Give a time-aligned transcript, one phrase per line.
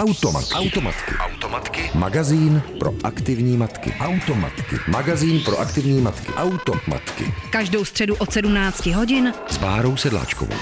[0.00, 0.54] Automatky.
[0.54, 1.14] Automatky.
[1.20, 1.90] Automatky.
[1.94, 3.92] Magazín pro aktivní matky.
[4.00, 4.76] Automatky.
[4.88, 6.32] Magazín pro aktivní matky.
[6.32, 7.24] Automatky.
[7.50, 10.56] Každou středu od 17 hodin S Bárou Sedláčkovou.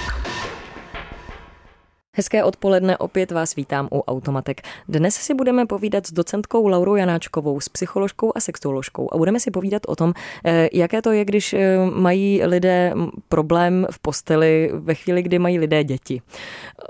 [2.15, 4.61] Hezké odpoledne, opět vás vítám u Automatek.
[4.87, 9.51] Dnes si budeme povídat s docentkou Laurou Janáčkovou, s psycholožkou a sexuoložkou a budeme si
[9.51, 10.13] povídat o tom,
[10.45, 12.93] eh, jaké to je, když eh, mají lidé
[13.29, 16.21] problém v posteli ve chvíli, kdy mají lidé děti.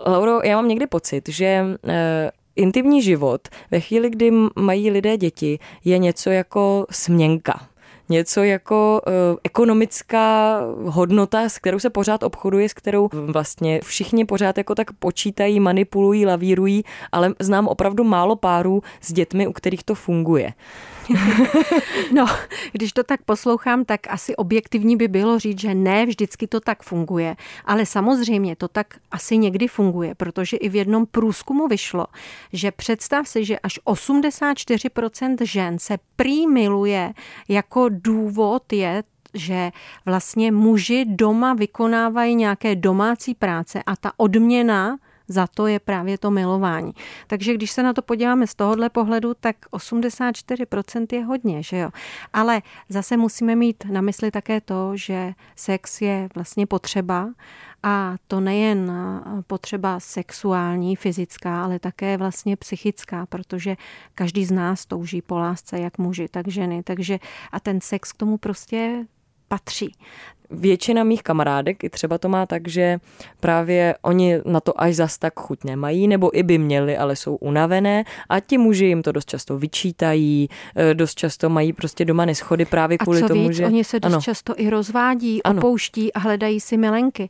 [0.05, 5.59] Lauro, já mám někdy pocit, že eh, intimní život ve chvíli, kdy mají lidé děti,
[5.85, 7.69] je něco jako směnka
[8.09, 9.13] něco jako uh,
[9.43, 15.59] ekonomická hodnota, s kterou se pořád obchoduje, s kterou vlastně všichni pořád jako tak počítají,
[15.59, 20.53] manipulují, lavírují, ale znám opravdu málo párů s dětmi, u kterých to funguje.
[22.13, 22.25] no,
[22.71, 26.83] když to tak poslouchám, tak asi objektivní by bylo říct, že ne, vždycky to tak
[26.83, 27.35] funguje.
[27.65, 32.05] Ale samozřejmě to tak asi někdy funguje, protože i v jednom průzkumu vyšlo,
[32.53, 37.13] že představ si, že až 84% žen se prý miluje
[37.47, 39.71] jako důvod je že
[40.05, 44.97] vlastně muži doma vykonávají nějaké domácí práce a ta odměna
[45.29, 46.91] za to je právě to milování.
[47.27, 51.89] Takže když se na to podíváme z tohohle pohledu, tak 84% je hodně, že jo.
[52.33, 57.29] Ale zase musíme mít na mysli také to, že sex je vlastně potřeba
[57.83, 58.91] a to nejen
[59.47, 63.77] potřeba sexuální, fyzická, ale také vlastně psychická, protože
[64.15, 66.83] každý z nás touží po lásce, jak muži, tak ženy.
[66.83, 67.19] Takže
[67.51, 69.05] a ten sex k tomu prostě
[69.49, 69.95] patří.
[70.51, 72.99] Většina mých kamarádek i třeba to má tak, že
[73.39, 77.35] právě oni na to až zas tak chuť nemají, nebo i by měli, ale jsou
[77.35, 82.25] unavené a ti muži jim to dost často vyčítají, eh, dost často mají prostě doma
[82.25, 83.65] neschody právě kvůli a co tomu, víc, že...
[83.65, 84.21] oni se dost ano.
[84.21, 85.57] často i rozvádí, ano.
[85.57, 87.29] opouští a hledají si milenky.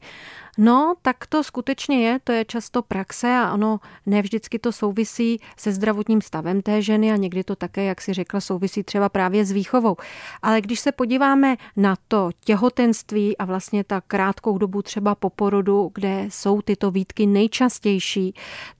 [0.61, 5.39] No, tak to skutečně je, to je často praxe a ono ne vždycky to souvisí
[5.57, 9.45] se zdravotním stavem té ženy a někdy to také, jak si řekla, souvisí třeba právě
[9.45, 9.95] s výchovou.
[10.41, 15.91] Ale když se podíváme na to těhotenství a vlastně ta krátkou dobu třeba po porodu,
[15.93, 18.33] kde jsou tyto výtky nejčastější,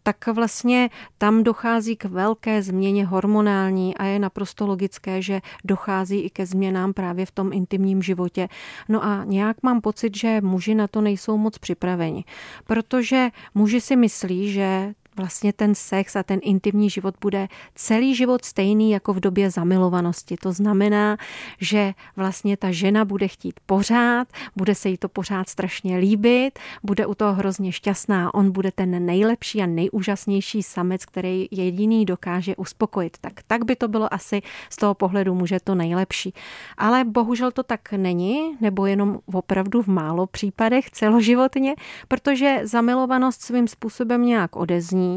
[0.03, 6.29] tak vlastně tam dochází k velké změně hormonální a je naprosto logické, že dochází i
[6.29, 8.49] ke změnám právě v tom intimním životě.
[8.89, 12.23] No a nějak mám pocit, že muži na to nejsou moc připraveni,
[12.65, 18.45] protože muži si myslí, že vlastně ten sex a ten intimní život bude celý život
[18.45, 20.35] stejný jako v době zamilovanosti.
[20.37, 21.17] To znamená,
[21.59, 27.05] že vlastně ta žena bude chtít pořád, bude se jí to pořád strašně líbit, bude
[27.05, 33.17] u toho hrozně šťastná, on bude ten nejlepší a nejúžasnější samec, který jediný dokáže uspokojit.
[33.21, 36.33] Tak, tak by to bylo asi z toho pohledu muže to nejlepší.
[36.77, 41.75] Ale bohužel to tak není, nebo jenom opravdu v málo případech celoživotně,
[42.07, 45.08] protože zamilovanost svým způsobem nějak odezní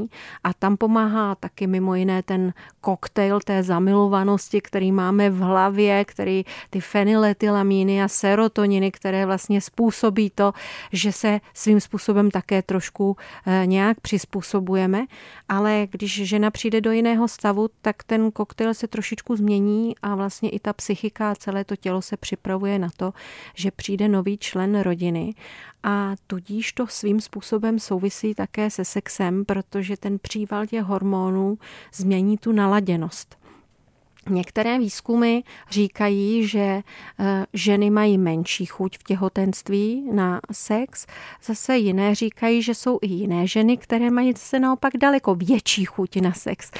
[0.44, 6.44] a tam pomáhá taky mimo jiné ten koktejl té zamilovanosti, který máme v hlavě, který
[6.70, 10.53] ty fenyletylamíny a serotoniny, které vlastně způsobí to,
[10.92, 13.16] že se svým způsobem také trošku
[13.47, 15.06] eh, nějak přizpůsobujeme,
[15.48, 20.50] ale když žena přijde do jiného stavu, tak ten koktejl se trošičku změní a vlastně
[20.50, 23.12] i ta psychika a celé to tělo se připravuje na to,
[23.54, 25.34] že přijde nový člen rodiny
[25.82, 31.59] a tudíž to svým způsobem souvisí také se sexem, protože ten příval těch hormonů
[31.94, 33.41] změní tu naladěnost.
[34.28, 35.41] Některé výzkumy
[35.71, 41.06] říkají, že eh, ženy mají menší chuť v těhotenství na sex,
[41.44, 46.16] zase jiné říkají, že jsou i jiné ženy, které mají zase naopak daleko větší chuť
[46.16, 46.71] na sex.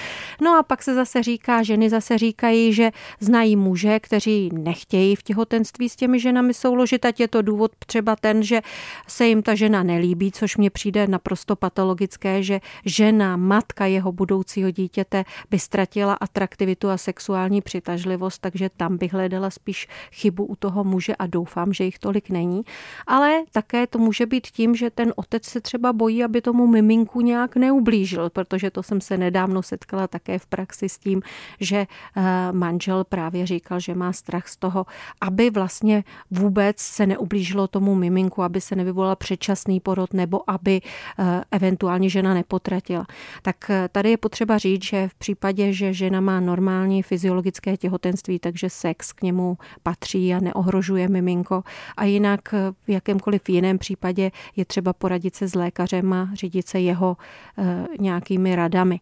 [0.41, 5.23] No a pak se zase říká, ženy zase říkají, že znají muže, kteří nechtějí v
[5.23, 8.61] těhotenství s těmi ženami souložit, ať je to důvod třeba ten, že
[9.09, 14.71] se jim ta žena nelíbí, což mně přijde naprosto patologické, že žena, matka jeho budoucího
[14.71, 20.57] dítěte by ztratila atraktivitu a sexu sexuální přitažlivost, takže tam bych hledala spíš chybu u
[20.57, 22.63] toho muže a doufám, že jich tolik není.
[23.07, 27.21] Ale také to může být tím, že ten otec se třeba bojí, aby tomu miminku
[27.21, 31.23] nějak neublížil, protože to jsem se nedávno setkala také v praxi s tím,
[31.61, 32.23] že eh,
[32.53, 34.87] manžel právě říkal, že má strach z toho,
[35.21, 41.45] aby vlastně vůbec se neublížilo tomu miminku, aby se nevyvolal předčasný porod nebo aby eh,
[41.51, 43.07] eventuálně žena nepotratila.
[43.43, 47.77] Tak eh, tady je potřeba říct, že v případě, že žena má normální fyziologický fyziologické
[47.77, 51.63] těhotenství, takže sex k němu patří a neohrožuje miminko.
[51.97, 56.81] A jinak v jakémkoliv jiném případě je třeba poradit se s lékařem a řídit se
[56.81, 57.17] jeho
[57.59, 59.01] e, nějakými radami.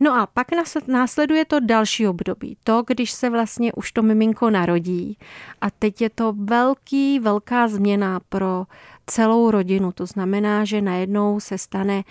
[0.00, 0.46] No a pak
[0.86, 2.56] následuje to další období.
[2.64, 5.18] To, když se vlastně už to miminko narodí
[5.60, 8.66] a teď je to velký, velká změna pro
[9.06, 9.92] celou rodinu.
[9.92, 12.02] To znamená, že najednou se stane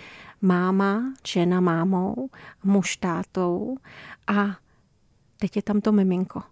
[0.42, 2.28] máma, žena mámou,
[2.64, 3.76] muž tátou
[4.26, 4.56] a
[5.40, 6.42] teď je tam to miminko.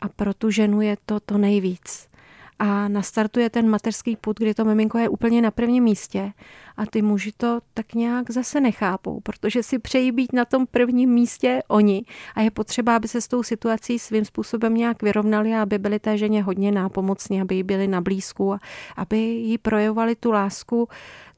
[0.00, 2.08] A pro tu ženu je to to nejvíc
[2.58, 6.32] a nastartuje ten mateřský put, kdy to miminko je úplně na prvním místě
[6.76, 11.10] a ty muži to tak nějak zase nechápou, protože si přejí být na tom prvním
[11.10, 12.04] místě oni
[12.34, 15.98] a je potřeba, aby se s tou situací svým způsobem nějak vyrovnali a aby byli
[15.98, 18.60] té ženě hodně nápomocní, aby jí byli na blízku a
[18.96, 20.88] aby jí projevovali tu lásku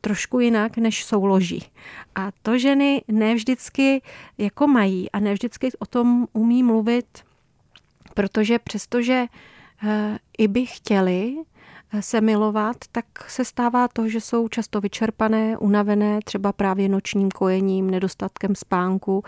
[0.01, 1.65] trošku jinak, než souloží.
[2.15, 4.03] A to ženy ne vždycky
[4.39, 7.07] jako mají a ne vždycky o tom umí mluvit,
[8.15, 9.27] protože přestože
[10.39, 11.37] i by chtěli
[11.93, 17.31] eh, se milovat, tak se stává to, že jsou často vyčerpané, unavené, třeba právě nočním
[17.31, 19.25] kojením, nedostatkem spánku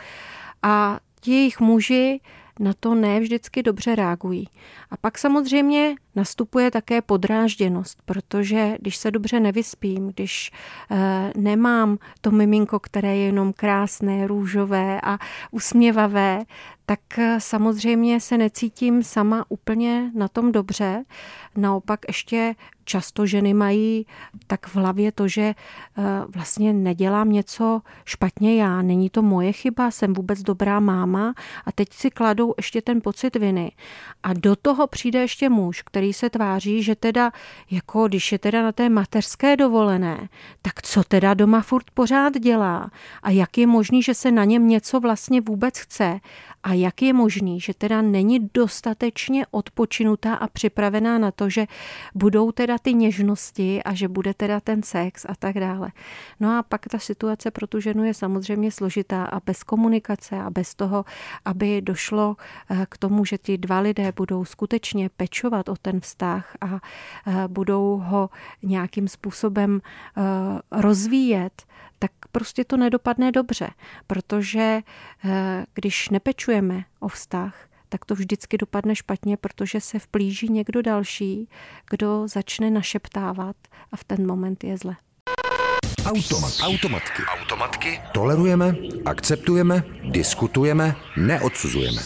[0.63, 2.21] a jejich muži
[2.61, 4.49] na to ne vždycky dobře reagují.
[4.91, 10.51] A pak samozřejmě nastupuje také podrážděnost, protože když se dobře nevyspím, když
[10.91, 15.19] e, nemám to miminko, které je jenom krásné, růžové a
[15.51, 16.45] usměvavé,
[16.91, 21.05] tak eh, samozřejmě se necítím sama úplně na tom dobře.
[21.57, 22.55] Naopak ještě
[22.85, 24.07] často ženy mají
[24.47, 25.55] tak v hlavě to, že eh,
[26.29, 31.35] vlastně nedělám něco špatně já, není to moje chyba, jsem vůbec dobrá máma
[31.65, 33.73] a teď si kladou ještě ten pocit viny.
[34.23, 37.33] A do toho přijde ještě muž, který se tváří, že teda,
[37.71, 40.29] jako když je teda na té mateřské dovolené,
[40.63, 42.91] tak co teda doma furt pořád dělá?
[43.23, 46.21] A jak je možný, že se na něm něco vlastně vůbec chce
[46.63, 51.67] a jak je možný, že teda není dostatečně odpočinutá a připravená na to, že
[52.15, 55.91] budou teda ty něžnosti a že bude teda ten sex a tak dále.
[56.41, 60.51] No a pak ta situace pro tu ženu je samozřejmě složitá a bez komunikace a
[60.51, 61.05] bez toho,
[61.45, 62.37] aby došlo
[62.71, 66.81] eh, k tomu, že ti dva lidé budou skutečně pečovat o ten vztah a
[67.27, 68.31] eh, budou ho
[68.63, 70.21] nějakým způsobem eh,
[70.71, 71.63] rozvíjet,
[72.03, 73.69] tak prostě to nedopadne dobře,
[74.07, 74.81] protože
[75.75, 81.49] když nepečujeme o vztah, tak to vždycky dopadne špatně, protože se vplíží někdo další,
[81.91, 83.57] kdo začne našeptávat
[83.93, 84.97] a v ten moment je zle.
[86.05, 86.53] Automat.
[86.63, 87.23] Automatky.
[87.41, 88.01] Automatky.
[88.13, 92.03] Tolerujeme, akceptujeme, diskutujeme, neodsuzujeme.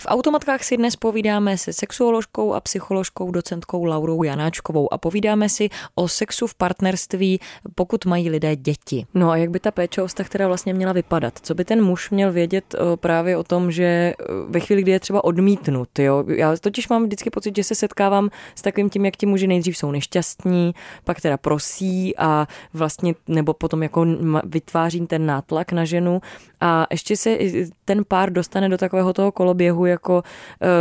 [0.00, 5.68] V automatkách si dnes povídáme se sexuoložkou a psycholožkou docentkou Laurou Janáčkovou a povídáme si
[5.94, 7.40] o sexu v partnerství,
[7.74, 9.06] pokud mají lidé děti.
[9.14, 11.38] No a jak by ta péče o vztah teda vlastně měla vypadat?
[11.42, 14.14] Co by ten muž měl vědět eh, právě o tom, že eh,
[14.48, 16.24] ve chvíli, kdy je třeba odmítnut, jo?
[16.28, 19.76] Já totiž mám vždycky pocit, že se setkávám s takovým tím, jak ti muži nejdřív
[19.76, 20.74] jsou nešťastní,
[21.04, 24.06] pak teda prosí a vlastně, nebo potom jako
[24.44, 26.20] vytváří ten nátlak na ženu
[26.60, 27.38] a ještě se
[27.84, 30.22] ten pár dostane do takového toho koloběhu, jako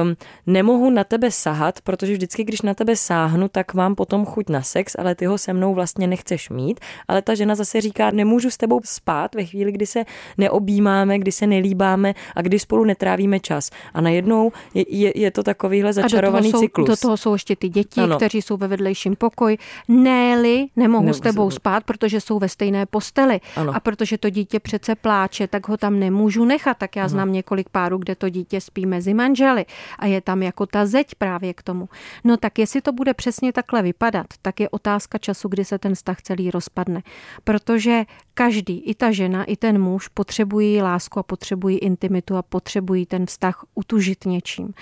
[0.02, 0.16] um,
[0.48, 4.62] nemohu na tebe sahat, protože vždycky, když na tebe sáhnu, tak mám potom chuť na
[4.62, 6.80] sex, ale ty ho se mnou vlastně nechceš mít.
[7.08, 10.06] Ale ta žena zase říká, nemůžu s tebou spát ve chvíli, kdy se
[10.38, 13.70] neobjímáme, kdy se nelíbáme a kdy spolu netrávíme čas.
[13.94, 16.88] A najednou je, je, je to takovýhle začarovaný a do toho cyklus.
[16.88, 18.16] Jsou, do toho jsou ještě ty děti, ano.
[18.16, 19.58] kteří jsou ve vedlejším pokoji.
[19.88, 23.40] Néli nemohu ne, s tebou spát, protože jsou ve stejné posteli.
[23.56, 23.76] Ano.
[23.76, 26.78] A protože to dítě přece pláče, tak ho tam nemůžu nechat.
[26.78, 27.34] Tak já znám ano.
[27.34, 29.66] několik párů, kde to dítě spí mezi manželi
[30.00, 31.90] a je tam jako ta zeď právě k tomu.
[32.24, 35.96] No tak jestli to bude přesně takhle vypadat, tak je otázka času, kdy se ten
[35.96, 37.02] vztah celý rozpadne.
[37.44, 43.06] Protože každý, i ta žena, i ten muž potřebují lásku a potřebují intimitu a potřebují
[43.06, 44.74] ten vztah utužit něčím.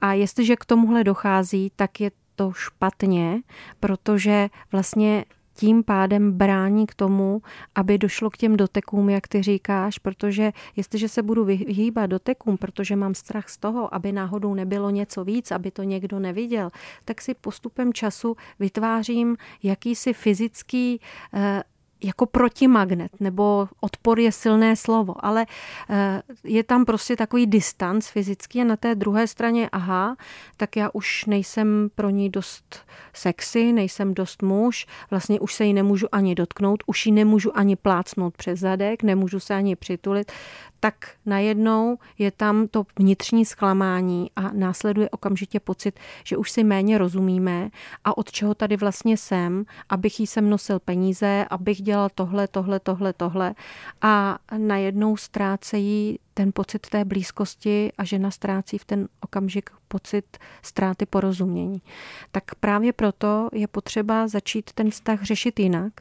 [0.00, 3.40] A jestliže k tomuhle dochází, tak je to špatně,
[3.80, 5.24] protože vlastně
[5.56, 7.42] tím pádem brání k tomu,
[7.74, 12.96] aby došlo k těm dotekům, jak ty říkáš, protože jestliže se budu vyhýbat dotekům, protože
[12.96, 16.70] mám strach z toho, aby náhodou nebylo něco víc, aby to někdo neviděl,
[17.04, 21.00] tak si postupem času vytvářím jakýsi fyzický
[21.34, 21.62] eh,
[22.04, 25.46] jako protimagnet, nebo odpor je silné slovo, ale
[25.90, 30.16] eh, je tam prostě takový distanc fyzický a na té druhé straně, aha,
[30.56, 35.74] tak já už nejsem pro ní dost sexy, nejsem dost muž, vlastně už se jí
[35.74, 40.32] nemůžu ani dotknout, už ji nemůžu ani plácnout přes zadek, nemůžu se ani přitulit,
[40.86, 46.98] tak najednou je tam to vnitřní zklamání a následuje okamžitě pocit, že už si méně
[46.98, 47.70] rozumíme
[48.04, 52.80] a od čeho tady vlastně jsem, abych jí sem nosil peníze, abych dělal tohle, tohle,
[52.80, 53.54] tohle, tohle.
[54.02, 61.06] A najednou ztrácejí ten pocit té blízkosti a žena ztrácí v ten okamžik pocit ztráty
[61.06, 61.82] porozumění.
[62.32, 65.92] Tak právě proto je potřeba začít ten vztah řešit jinak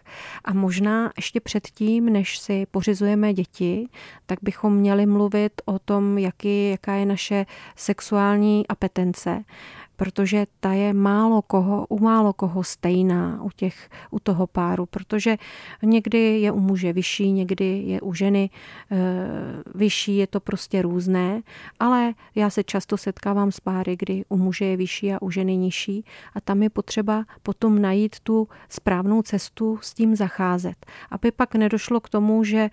[0.46, 3.88] a možná ještě předtím, než si pořizujeme děti,
[4.26, 9.44] tak bychom měli mluvit o tom, jaký, jaká je naše sexuální apetence,
[9.96, 15.38] protože ta je málo koho, u málo koho stejná u, těch, u toho páru, protože
[15.84, 18.50] někdy je u muže vyšší, někdy je u ženy
[18.92, 18.98] e,
[19.76, 21.42] vyšší, je to prostě různé,
[21.80, 25.58] ale já se často setkávám s páry, kdy u muže je vyšší a u ženy
[25.58, 31.56] nižší a tam je potřeba potom najít tu správnou cestu s tím zacházet, aby pak
[31.56, 32.70] nedošlo k tomu, že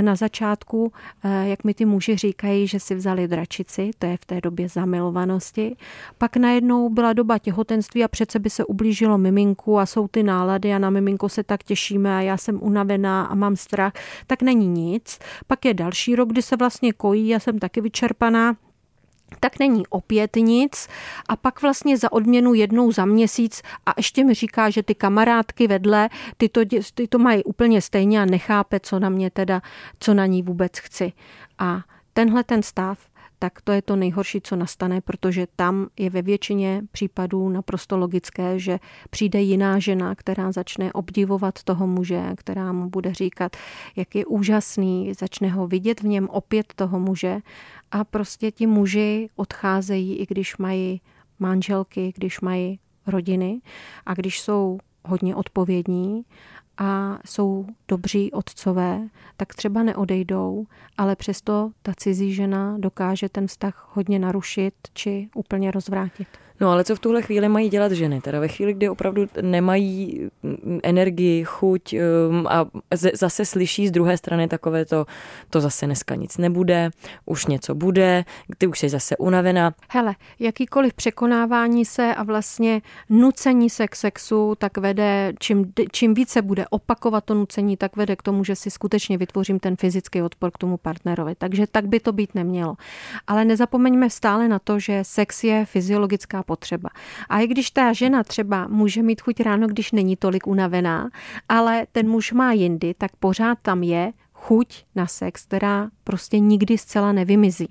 [0.00, 0.92] na začátku,
[1.24, 4.68] e, jak mi ty muži říkají, že si vzali dračici, to je v té době
[4.68, 5.76] zamilovanosti,
[6.18, 10.74] pak najednou byla doba těhotenství a přece by se ublížilo miminku a jsou ty nálady
[10.74, 13.92] a na miminko se tak těšíme a já jsem unavená a mám strach,
[14.26, 15.18] tak není nic.
[15.46, 18.56] Pak je další rok, kdy se vlastně kojí, já jsem taky vyčerpaná,
[19.40, 20.88] tak není opět nic
[21.28, 25.66] a pak vlastně za odměnu jednou za měsíc a ještě mi říká, že ty kamarádky
[25.66, 26.60] vedle, ty to,
[26.94, 29.62] ty to mají úplně stejně a nechápe, co na mě teda,
[29.98, 31.12] co na ní vůbec chci.
[31.58, 31.80] A
[32.12, 32.98] tenhle ten stav
[33.42, 38.58] tak to je to nejhorší, co nastane, protože tam je ve většině případů naprosto logické,
[38.58, 38.78] že
[39.10, 43.56] přijde jiná žena, která začne obdivovat toho muže, která mu bude říkat,
[43.96, 47.38] jak je úžasný, začne ho vidět v něm opět toho muže.
[47.90, 51.00] A prostě ti muži odcházejí, i když mají
[51.38, 53.60] manželky, když mají rodiny.
[54.06, 56.24] A když jsou hodně odpovědní
[56.82, 60.66] a jsou dobří otcové, tak třeba neodejdou,
[60.98, 66.28] ale přesto ta cizí žena dokáže ten vztah hodně narušit či úplně rozvrátit.
[66.60, 68.20] No ale co v tuhle chvíli mají dělat ženy?
[68.20, 70.28] Teda ve chvíli, kdy opravdu nemají
[70.82, 72.66] energii, chuť um, a
[73.14, 75.06] zase slyší z druhé strany takové to,
[75.50, 76.90] to zase dneska nic nebude,
[77.26, 78.24] už něco bude,
[78.58, 79.74] ty už jsi zase unavená.
[79.88, 86.42] Hele, jakýkoliv překonávání se a vlastně nucení se k sexu, tak vede, čím, čím více
[86.42, 90.50] bude opakovat to nucení, tak vede k tomu, že si skutečně vytvořím ten fyzický odpor
[90.50, 91.34] k tomu partnerovi.
[91.38, 92.76] Takže tak by to být nemělo.
[93.26, 96.88] Ale nezapomeňme stále na to, že sex je fyziologická potřeba.
[97.28, 101.10] A i když ta žena třeba může mít chuť ráno, když není tolik unavená,
[101.48, 106.78] ale ten muž má jindy, tak pořád tam je chuť na sex, která prostě nikdy
[106.78, 107.68] zcela nevymizí.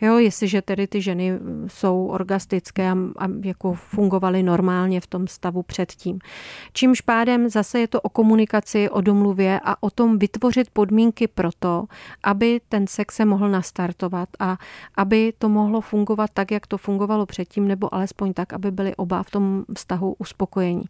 [0.00, 1.32] Jo, jestliže tedy ty ženy
[1.66, 6.18] jsou orgastické a, a jako fungovaly normálně v tom stavu předtím.
[6.72, 11.50] Čímž pádem zase je to o komunikaci, o domluvě a o tom vytvořit podmínky pro
[11.58, 11.84] to,
[12.22, 14.58] aby ten sex se mohl nastartovat a
[14.96, 19.22] aby to mohlo fungovat tak, jak to fungovalo předtím, nebo alespoň tak, aby byly oba
[19.22, 20.84] v tom vztahu uspokojení.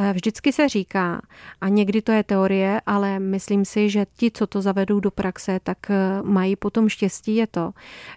[0.00, 1.20] Eh, vždycky se říká,
[1.60, 5.60] a někdy to je teorie, ale myslím si, že ti, co to zavedou do praxe,
[5.62, 7.70] tak eh, mají potom štěstí, je to,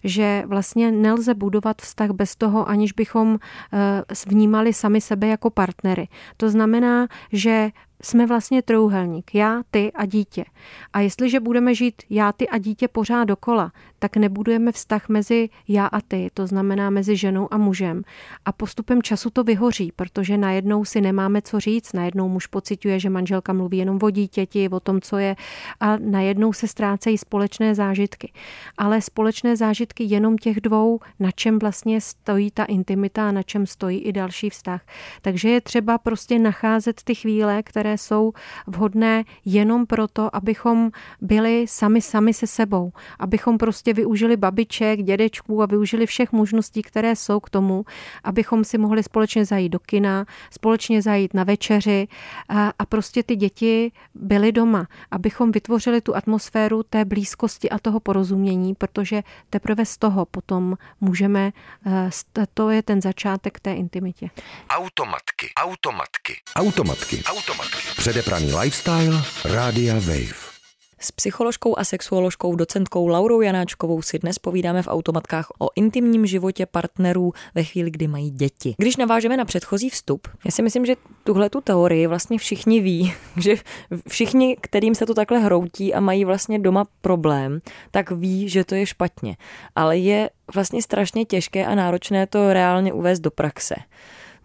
[0.04, 3.40] že vlastně nelze budovat vztah bez toho, aniž bychom
[3.74, 6.08] eh, vnímali sami sebe jako partnery.
[6.38, 7.70] To znamená, že
[8.04, 9.36] jsme vlastně trouhelník.
[9.36, 10.46] Já, ty a dítě.
[10.94, 15.86] A jestliže budeme žít já, ty a dítě pořád dokola, tak nebudujeme vztah mezi já
[15.86, 18.02] a ty, to znamená mezi ženou a mužem.
[18.46, 23.10] A postupem času to vyhoří, protože najednou si nemáme co říct, najednou muž pociťuje, že
[23.10, 25.36] manželka mluví jenom o dítěti, o tom, co je,
[25.80, 28.32] a najednou se ztrácejí společné zážitky.
[28.78, 33.66] Ale společné zážitky jenom těch dvou, na čem vlastně stojí ta intimita a na čem
[33.66, 34.82] stojí i další vztah.
[35.22, 38.34] Takže je třeba prostě nacházet ty chvíle, které jsou
[38.68, 45.64] vhodné jenom proto, abychom byli sami sami se sebou, abychom prostě prostě využili babiček, dědečků
[45.64, 47.86] a využili všech možností, které jsou k tomu,
[48.24, 52.08] abychom si mohli společně zajít do kina, společně zajít na večeři
[52.50, 58.00] a, a prostě ty děti byly doma, abychom vytvořili tu atmosféru té blízkosti a toho
[58.00, 61.52] porozumění, protože teprve z toho potom můžeme,
[61.86, 64.30] eh, to je ten začátek té intimitě.
[64.70, 67.81] Automatky, automatky, automatky, automatky.
[67.98, 70.52] Předepraný lifestyle, Rádia Wave.
[71.00, 76.66] S psycholožkou a sexuoložkou docentkou Laurou Janáčkovou si dnes povídáme v automatkách o intimním životě
[76.66, 78.76] partnerů ve chvíli, kdy mají děti.
[78.78, 83.14] Když navážeme na předchozí vstup, já si myslím, že tuhle tu teorii vlastně všichni ví,
[83.38, 83.56] že
[84.08, 87.62] všichni, kterým se to takhle hroutí a mají vlastně doma problém,
[87.92, 89.38] tak ví, že to je špatně.
[89.76, 93.76] Ale je vlastně strašně těžké a náročné to reálně uvést do praxe.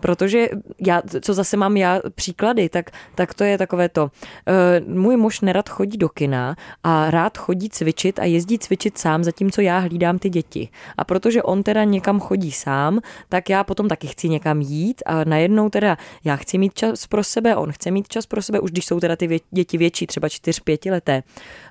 [0.00, 0.49] Protože
[0.87, 4.03] já, co zase mám já příklady, tak, tak to je takové to.
[4.05, 9.25] Uh, můj muž nerad chodí do kina a rád chodí cvičit a jezdí cvičit sám,
[9.25, 10.69] zatímco já hlídám ty děti.
[10.97, 15.25] A protože on teda někam chodí sám, tak já potom taky chci někam jít a
[15.25, 18.71] najednou teda já chci mít čas pro sebe, on chce mít čas pro sebe, už
[18.71, 21.23] když jsou teda ty děti větší, třeba 4-5 leté.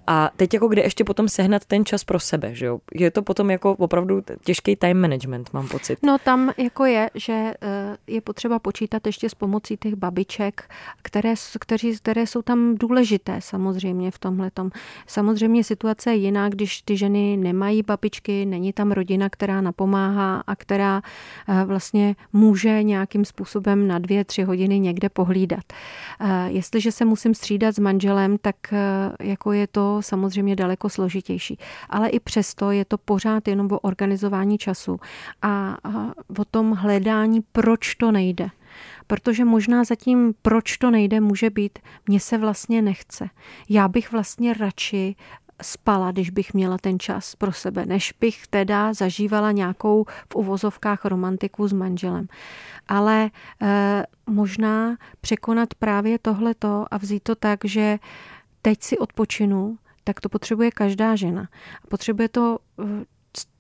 [0.07, 2.79] A teď jako kde ještě potom sehnat ten čas pro sebe, že jo?
[2.93, 5.99] Je to potom jako opravdu těžký time management, mám pocit.
[6.03, 10.69] No tam jako je, že uh, je potřeba počítat ještě s pomocí těch babiček,
[11.01, 14.51] které, kteří, které jsou tam důležité samozřejmě v tomhle.
[15.07, 20.55] Samozřejmě situace je jiná, když ty ženy nemají babičky, není tam rodina, která napomáhá a
[20.55, 21.01] která
[21.49, 25.63] eh, vlastně může nějakým způsobem na dvě, tři hodiny někde pohlídat.
[26.19, 28.55] Eh, jestliže se musím střídat s manželem, tak
[29.21, 31.57] jako je to samozřejmě daleko složitější.
[31.89, 34.99] Ale i přesto je to pořád jenom o organizování času
[35.41, 35.77] a
[36.39, 38.49] o tom hledání, proč to nejde.
[39.07, 43.29] Protože možná zatím, proč to nejde, může být, mně se vlastně nechce.
[43.69, 45.15] Já bych vlastně radši
[45.61, 51.05] spala, když bych měla ten čas pro sebe, než bych teda zažívala nějakou v uvozovkách
[51.05, 52.27] romantiku s manželem.
[52.87, 53.29] Ale
[53.61, 57.99] e, možná překonat právě tohleto a vzít to tak, že
[58.61, 61.49] teď si odpočinu, tak to potřebuje každá žena.
[61.89, 62.83] Potřebuje to eh,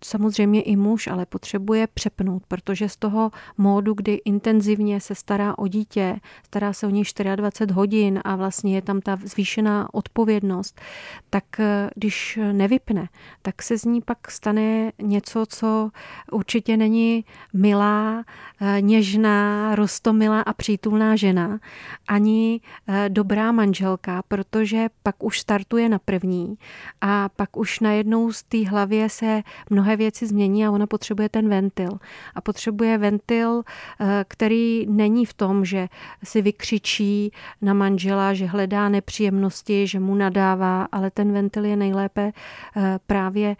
[0.05, 5.67] samozřejmě i muž, ale potřebuje přepnout, protože z toho módu, kdy intenzivně se stará o
[5.67, 7.03] dítě, stará se o něj
[7.35, 10.81] 24 hodin a vlastně je tam ta zvýšená odpovědnost,
[11.29, 13.09] tak eh, když nevypne,
[13.41, 15.89] tak se z ní pak stane něco, co
[16.31, 18.23] určitě není milá,
[18.61, 21.59] eh, něžná, rostomilá a přítulná žena,
[22.07, 26.57] ani eh, dobrá manželka, protože pak už startuje na první
[27.01, 31.49] a pak už najednou z té hlavě se mnohé věci změní a ona potřebuje ten
[31.49, 31.89] ventil.
[32.35, 33.63] A potřebuje ventil,
[33.99, 35.87] eh, který není v tom, že
[36.23, 42.31] si vykřičí na manžela, že hledá nepříjemnosti, že mu nadává, ale ten ventil je nejlépe
[42.77, 43.55] eh, právě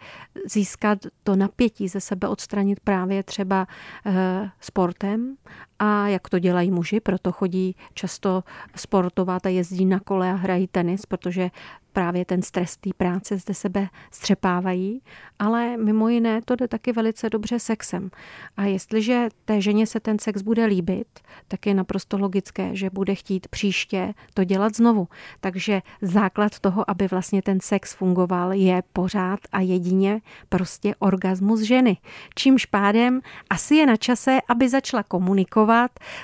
[0.46, 3.66] získat to napětí ze sebe, odstranit právě třeba
[4.06, 5.36] eh, sportem
[5.78, 8.44] a jak to dělají muži, proto chodí často
[8.76, 11.50] sportovat a jezdí na kole a hrají tenis, protože
[11.96, 15.02] právě ten stres té práce zde sebe střepávají,
[15.38, 18.10] ale mimo jiné to jde taky velice dobře sexem.
[18.56, 21.06] A jestliže té ženě se ten sex bude líbit,
[21.48, 25.08] tak je naprosto logické, že bude chtít příště to dělat znovu.
[25.40, 31.96] Takže základ toho, aby vlastně ten sex fungoval, je pořád a jedině prostě orgasmus ženy.
[32.34, 35.65] Čímž pádem asi je na čase, aby začala komunikovat,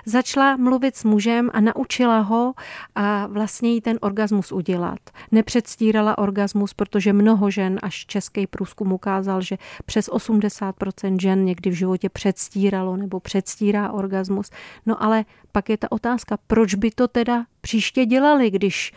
[0.06, 2.54] začala mluvit s mužem a naučila ho
[2.94, 4.98] a vlastně jí ten orgasmus udělat.
[5.32, 11.70] Nepřed předstírala orgasmus, protože mnoho žen, až český průzkum ukázal, že přes 80% žen někdy
[11.70, 14.50] v životě předstíralo nebo předstírá orgasmus.
[14.86, 18.92] No ale pak je ta otázka, proč by to teda příště dělali, když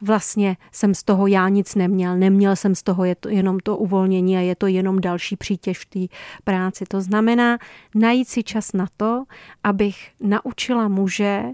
[0.00, 3.76] vlastně jsem z toho já nic neměl, neměl jsem z toho je to jenom to
[3.76, 6.84] uvolnění a je to jenom další přítěž v té práci.
[6.88, 7.58] To znamená
[7.94, 9.24] najít si čas na to,
[9.64, 11.44] abych naučila muže,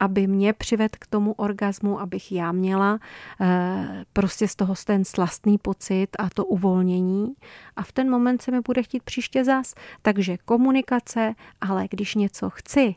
[0.00, 2.98] aby mě přived k tomu orgasmu, abych já měla
[3.40, 7.34] eh, prostě z toho ten slastný pocit a to uvolnění
[7.76, 9.74] a v ten moment se mi bude chtít příště zas.
[10.02, 12.94] Takže komunikace, ale když něco chci,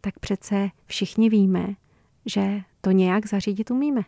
[0.00, 1.66] tak přece všichni víme,
[2.26, 4.02] že to nějak zařídit umíme.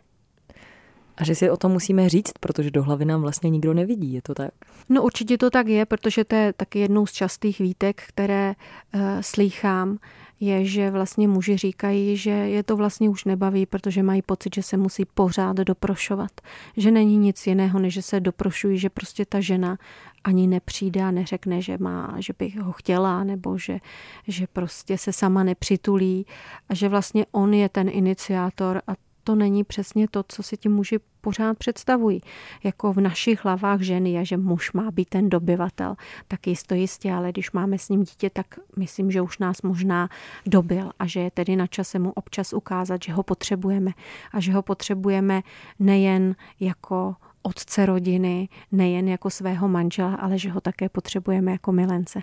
[1.21, 4.21] A že si o tom musíme říct, protože do hlavy nám vlastně nikdo nevidí, je
[4.21, 4.51] to tak?
[4.89, 8.55] No určitě to tak je, protože to je taky jednou z častých výtek, které
[8.95, 9.97] uh, slýchám,
[10.39, 14.63] je, že vlastně muži říkají, že je to vlastně už nebaví, protože mají pocit, že
[14.63, 16.31] se musí pořád doprošovat.
[16.77, 19.77] Že není nic jiného, než že se doprošují, že prostě ta žena
[20.23, 23.79] ani nepřijde a neřekne, že má, že bych ho chtěla, nebo že,
[24.27, 26.25] že prostě se sama nepřitulí
[26.69, 28.91] a že vlastně on je ten iniciátor a
[29.23, 32.21] to není přesně to, co si ti muži pořád představují.
[32.63, 35.95] Jako v našich hlavách ženy je, že muž má být ten dobyvatel.
[36.27, 38.45] Tak jisto jistě, ale když máme s ním dítě, tak
[38.77, 40.09] myslím, že už nás možná
[40.45, 43.91] dobil a že je tedy na čase mu občas ukázat, že ho potřebujeme
[44.31, 45.41] a že ho potřebujeme
[45.79, 52.21] nejen jako otce rodiny, nejen jako svého manžela, ale že ho také potřebujeme jako milence.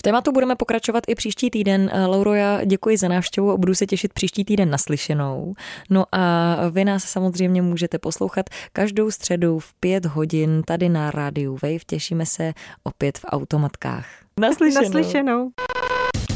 [0.00, 1.90] V tématu budeme pokračovat i příští týden.
[1.92, 5.54] Eh, Lauro, já děkuji za návštěvu a budu se těšit příští týden naslyšenou.
[5.90, 11.58] No a vy nás samozřejmě můžete poslouchat každou středu v pět hodin tady na rádiu
[11.62, 11.78] Wave.
[11.86, 14.06] Těšíme se opět v automatkách.
[14.40, 14.82] Naslyšenou.
[14.82, 15.50] naslyšenou.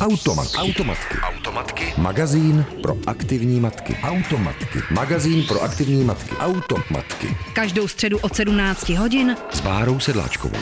[0.01, 0.49] Automat.
[0.57, 1.19] Automatky.
[1.23, 1.95] Automatky.
[1.97, 3.97] Magazín pro aktivní matky.
[4.03, 4.79] Automatky.
[4.91, 6.37] Magazín pro aktivní matky.
[6.37, 7.37] Automatky.
[7.53, 10.59] Každou středu od 17 hodin s Bárou Sedláčkovou.